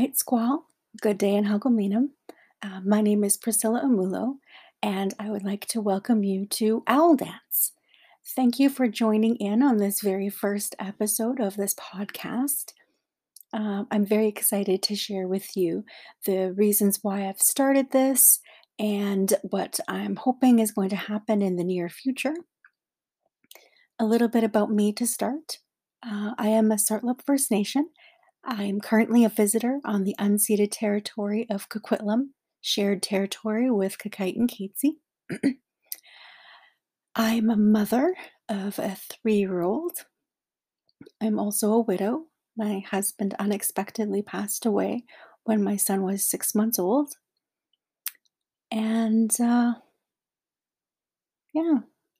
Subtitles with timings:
[0.00, 0.64] Ait Squall,
[1.02, 2.12] good day in Hogolmenum.
[2.62, 4.36] Uh, my name is Priscilla Amulo,
[4.82, 7.72] and I would like to welcome you to Owl Dance.
[8.34, 12.72] Thank you for joining in on this very first episode of this podcast.
[13.52, 15.84] Um, I'm very excited to share with you
[16.24, 18.40] the reasons why I've started this
[18.78, 22.36] and what I'm hoping is going to happen in the near future.
[23.98, 25.58] A little bit about me to start.
[26.02, 27.90] Uh, I am a Tsartlip First Nation.
[28.44, 34.50] I'm currently a visitor on the unceded territory of Coquitlam, shared territory with Kakite and
[34.50, 34.98] Katzie.
[37.14, 38.14] I'm a mother
[38.48, 40.04] of a three year old.
[41.20, 42.26] I'm also a widow.
[42.56, 45.04] My husband unexpectedly passed away
[45.44, 47.14] when my son was six months old.
[48.70, 49.74] And uh,
[51.52, 51.78] yeah,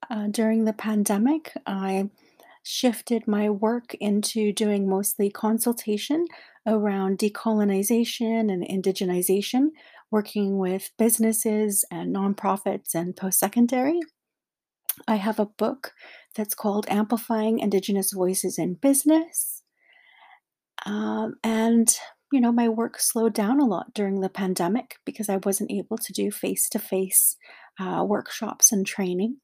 [0.08, 2.10] uh, during the pandemic, I
[2.62, 6.27] shifted my work into doing mostly consultation
[6.67, 9.69] around decolonization and indigenization,
[10.11, 13.98] working with businesses and nonprofits and post secondary.
[15.08, 15.92] I have a book
[16.36, 19.62] that's called Amplifying Indigenous Voices in Business.
[20.84, 21.95] Um, and,
[22.33, 25.97] you know, my work slowed down a lot during the pandemic because I wasn't able
[25.98, 27.36] to do face to face
[27.78, 29.39] workshops and training.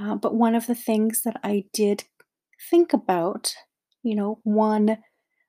[0.00, 2.04] Uh, but one of the things that I did
[2.70, 3.54] think about,
[4.02, 4.98] you know, one,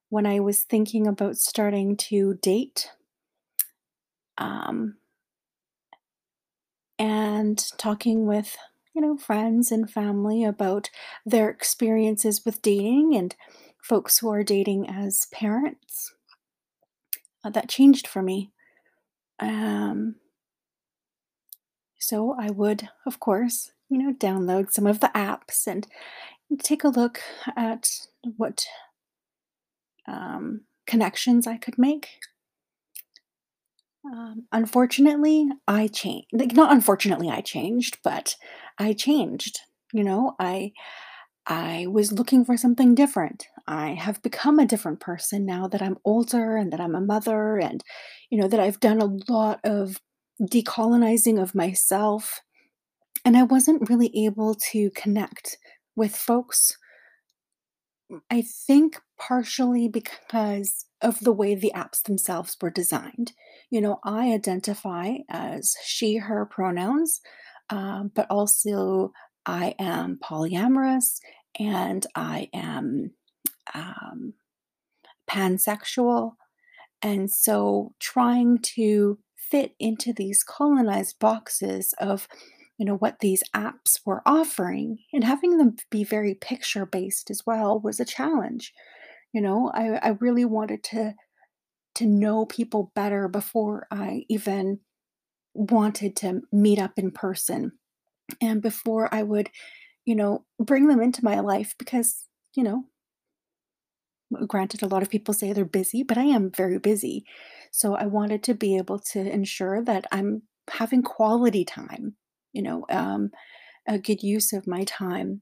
[0.09, 2.89] when I was thinking about starting to date,
[4.38, 4.97] um,
[6.99, 8.58] and talking with,
[8.94, 10.89] you know, friends and family about
[11.25, 13.36] their experiences with dating and
[13.81, 16.14] folks who are dating as parents,
[17.44, 18.52] uh, that changed for me.
[19.39, 20.16] Um,
[21.99, 25.87] so I would, of course, you know, download some of the apps and
[26.64, 27.21] take a look
[27.55, 27.87] at
[28.37, 28.65] what
[30.08, 32.08] um, connections I could make.
[34.05, 36.27] Um, unfortunately, I changed.
[36.33, 38.36] Like, not unfortunately, I changed, but
[38.80, 39.59] I changed.
[39.93, 40.71] You know, I
[41.45, 43.45] I was looking for something different.
[43.67, 47.59] I have become a different person now that I'm older and that I'm a mother,
[47.59, 47.83] and
[48.32, 50.02] you know that I've done a lot of
[50.42, 52.42] decolonizing of myself
[53.26, 55.58] and I wasn't really able to connect
[55.96, 56.78] with folks.
[58.30, 63.34] I think partially because of the way the apps themselves were designed.
[63.70, 67.22] You know, I identify as she, her pronouns,
[67.70, 69.14] um, but also
[69.45, 71.20] I am polyamorous
[71.60, 73.12] and I am
[73.74, 74.34] um,
[75.30, 76.34] pansexual.
[77.02, 82.28] And so trying to fit into these colonized boxes of
[82.78, 87.45] you know what these apps were offering and having them be very picture based as
[87.45, 88.73] well was a challenge.
[89.34, 91.16] You know I, I really wanted to
[91.95, 94.80] to know people better before i even
[95.54, 97.72] wanted to meet up in person
[98.42, 99.50] and before i would
[100.06, 102.83] you know bring them into my life because you know
[104.48, 107.23] granted a lot of people say they're busy but i am very busy.
[107.72, 112.16] So i wanted to be able to ensure that i'm having quality time
[112.53, 113.31] you know, um,
[113.87, 115.41] a good use of my time.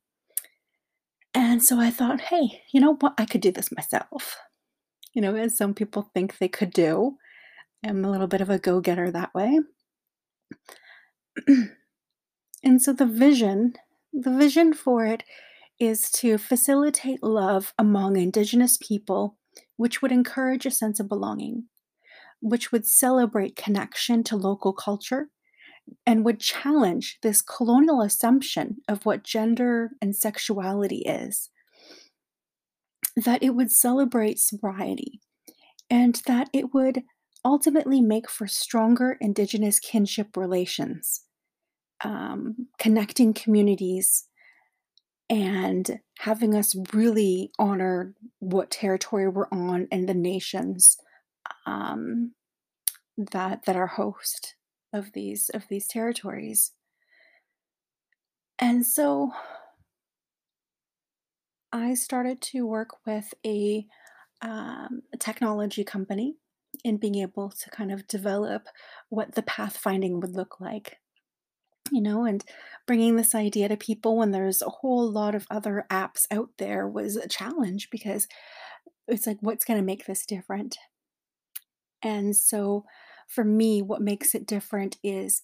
[1.33, 3.13] And so I thought, hey, you know what?
[3.17, 4.37] I could do this myself.
[5.13, 7.17] You know, as some people think they could do.
[7.85, 9.59] I'm a little bit of a go getter that way.
[12.63, 13.73] and so the vision,
[14.13, 15.23] the vision for it
[15.79, 19.37] is to facilitate love among Indigenous people,
[19.77, 21.65] which would encourage a sense of belonging,
[22.39, 25.29] which would celebrate connection to local culture
[26.05, 31.49] and would challenge this colonial assumption of what gender and sexuality is.
[33.15, 35.19] That it would celebrate sobriety
[35.89, 37.03] and that it would
[37.43, 41.23] ultimately make for stronger Indigenous kinship relations,
[42.03, 44.27] um, connecting communities,
[45.29, 50.97] and having us really honor what territory we're on and the nations
[51.65, 52.33] um,
[53.17, 54.55] that that are host
[54.93, 56.71] of these of these territories.
[58.59, 59.31] And so
[61.73, 63.87] I started to work with a,
[64.41, 66.35] um, a technology company
[66.83, 68.67] in being able to kind of develop
[69.09, 70.97] what the pathfinding would look like
[71.91, 72.45] you know and
[72.87, 76.87] bringing this idea to people when there's a whole lot of other apps out there
[76.87, 78.27] was a challenge because
[79.07, 80.77] it's like what's going to make this different
[82.01, 82.85] and so
[83.33, 85.41] for me, what makes it different is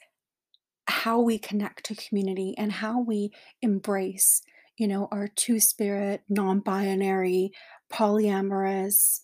[0.88, 3.32] how we connect to community and how we
[3.62, 4.42] embrace,
[4.78, 7.52] you know, our two spirit, non binary,
[7.92, 9.22] polyamorous,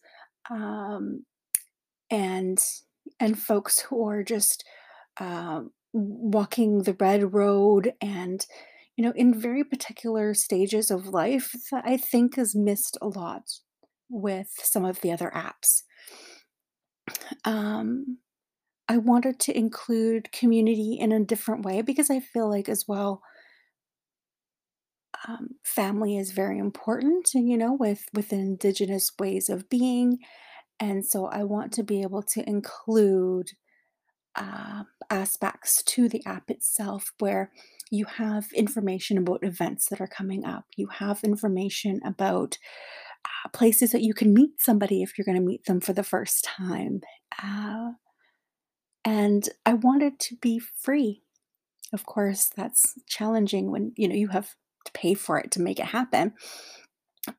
[0.50, 1.26] um,
[2.10, 2.60] and
[3.20, 4.64] and folks who are just
[5.20, 5.62] uh,
[5.94, 8.46] walking the red road and
[8.96, 13.44] you know in very particular stages of life that i think is missed a lot
[14.14, 15.84] with some of the other apps.
[17.44, 18.20] Um,
[18.88, 23.22] i wanted to include community in a different way because i feel like as well
[25.28, 30.20] um, family is very important And you know with with indigenous ways of being
[30.80, 33.52] and so i want to be able to include
[34.36, 37.52] uh, aspects to the app itself where
[37.92, 40.66] you have information about events that are coming up.
[40.76, 42.58] You have information about
[43.26, 46.04] uh, places that you can meet somebody if you're going to meet them for the
[46.04, 47.02] first time.
[47.42, 47.92] Uh,
[49.06, 51.22] and I wanted to be free.
[51.92, 54.56] Of course, that's challenging when you know you have
[54.86, 56.34] to pay for it to make it happen.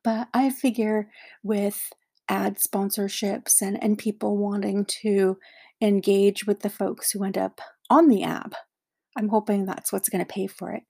[0.02, 1.11] But I figure
[1.43, 1.93] with
[2.28, 5.37] ad sponsorships and, and people wanting to
[5.81, 8.55] engage with the folks who end up on the app.
[9.17, 10.84] I'm hoping that's what's going to pay for it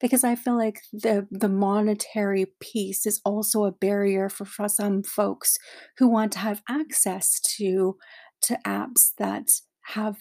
[0.00, 5.02] because I feel like the the monetary piece is also a barrier for, for some
[5.02, 5.56] folks
[5.98, 7.96] who want to have access to
[8.42, 9.48] to apps that
[9.94, 10.16] have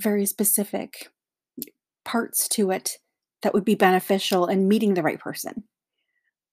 [0.00, 1.10] very specific
[2.04, 2.98] parts to it
[3.42, 5.64] that would be beneficial in meeting the right person.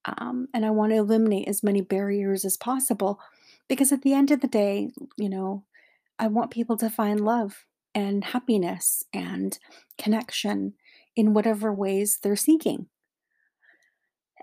[0.06, 3.20] Um, and I want to eliminate as many barriers as possible
[3.68, 5.66] because at the end of the day, you know,
[6.18, 9.58] I want people to find love and happiness and
[9.98, 10.74] connection
[11.16, 12.88] in whatever ways they're seeking.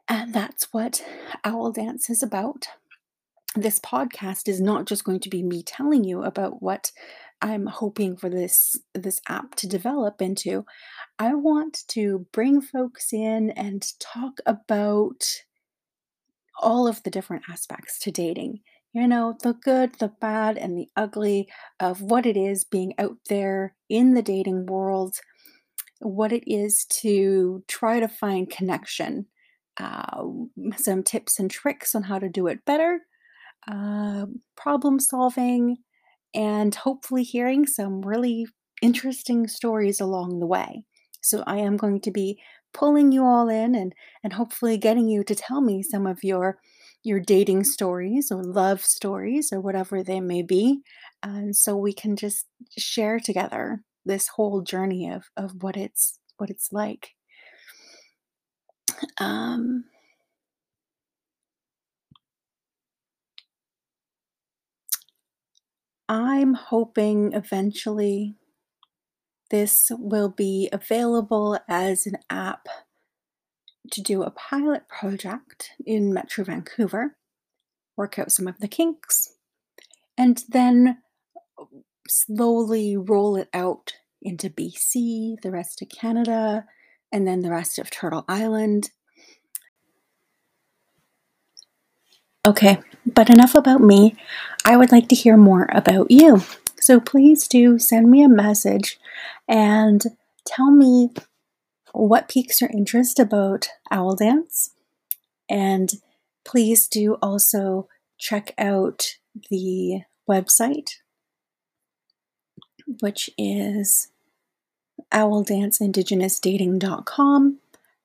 [0.07, 1.05] And that's what
[1.45, 2.67] Owl Dance is about.
[3.57, 6.91] This podcast is not just going to be me telling you about what
[7.43, 10.65] I'm hoping for this this app to develop into.
[11.19, 15.25] I want to bring folks in and talk about
[16.61, 18.61] all of the different aspects to dating
[18.95, 21.49] you know, the good, the bad, and the ugly
[21.81, 25.17] of what it is being out there in the dating world,
[25.99, 29.27] what it is to try to find connection,
[29.79, 30.23] uh,
[30.77, 33.01] some tips and tricks on how to do it better,
[33.67, 34.27] uh,
[34.57, 35.77] problem solving,
[36.35, 38.47] and hopefully hearing some really
[38.83, 40.85] interesting stories along the way.
[41.21, 42.41] So, I am going to be
[42.73, 46.59] pulling you all in and, and hopefully getting you to tell me some of your
[47.05, 50.81] your dating stories or love stories or whatever they may be.
[51.23, 52.47] And so we can just
[52.77, 57.11] share together this whole journey of, of what it's what it's like.
[59.21, 59.85] Um,
[66.15, 68.37] I'm hoping eventually
[69.51, 72.69] this will be available as an app
[73.91, 77.17] to do a pilot project in Metro Vancouver,
[77.97, 79.35] work out some of the kinks,
[80.17, 80.99] and then
[82.07, 86.65] slowly roll it out into BC, the rest of Canada,
[87.11, 88.91] and then the rest of Turtle Island.
[92.47, 94.17] Okay, but enough about me.
[94.67, 96.43] I would like to hear more about you.
[96.79, 98.99] So please do send me a message
[99.49, 100.03] and
[100.47, 101.09] tell me
[101.93, 104.73] what piques your interest about owl dance.
[105.49, 105.91] And
[106.45, 109.17] please do also check out
[109.51, 110.97] the website,
[113.01, 114.09] which is
[115.13, 117.59] owldanceindigenousdating.com.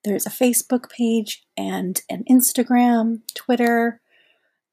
[0.05, 3.99] There's a Facebook page and an Instagram, Twitter,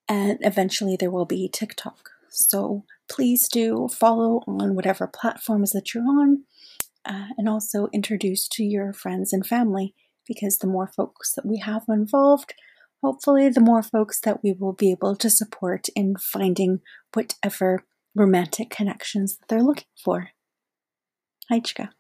[0.09, 2.11] and eventually there will be TikTok.
[2.31, 6.45] So please do follow on whatever platforms that you're on
[7.05, 9.95] uh, and also introduce to your friends and family
[10.27, 12.55] because the more folks that we have involved,
[13.03, 16.81] hopefully, the more folks that we will be able to support in finding
[17.15, 17.85] whatever
[18.15, 20.31] romantic connections that they're looking for.
[21.49, 21.91] Hi, Chika.